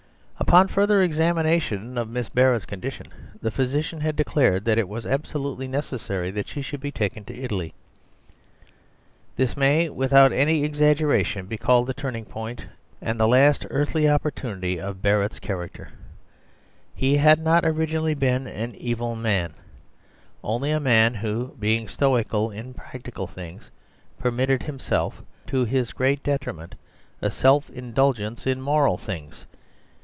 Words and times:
Upon 0.41 0.67
further 0.67 1.01
examination 1.01 1.97
of 1.97 2.09
Miss 2.09 2.27
Barrett's 2.27 2.65
condition, 2.65 3.07
the 3.41 3.51
physicians 3.51 4.01
had 4.01 4.17
declared 4.17 4.65
that 4.65 4.77
it 4.77 4.89
was 4.89 5.05
absolutely 5.05 5.65
necessary 5.65 6.29
that 6.31 6.49
she 6.49 6.61
should 6.61 6.81
be 6.81 6.91
taken 6.91 7.23
to 7.25 7.33
Italy. 7.39 7.73
This 9.37 9.55
may, 9.55 9.87
without 9.87 10.33
any 10.33 10.65
exaggeration, 10.65 11.45
be 11.45 11.55
called 11.57 11.87
the 11.87 11.93
turning 11.93 12.25
point 12.25 12.65
and 13.01 13.17
the 13.17 13.29
last 13.29 13.61
great 13.61 13.71
earthly 13.79 14.09
opportunity 14.09 14.77
of 14.77 15.01
Barrett's 15.01 15.39
character. 15.39 15.87
He 16.95 17.15
had 17.15 17.39
not 17.39 17.63
originally 17.63 18.15
been 18.15 18.45
an 18.45 18.75
evil 18.75 19.15
man, 19.15 19.53
only 20.43 20.71
a 20.71 20.81
man 20.81 21.13
who, 21.13 21.55
being 21.61 21.87
stoical 21.87 22.49
in 22.51 22.73
practical 22.73 23.27
things, 23.27 23.71
permitted 24.19 24.63
himself, 24.63 25.21
to 25.47 25.63
his 25.63 25.93
great 25.93 26.21
detriment, 26.23 26.75
a 27.21 27.31
self 27.31 27.69
indulgence 27.69 28.45
in 28.45 28.59
moral 28.59 28.97
things. 28.97 29.45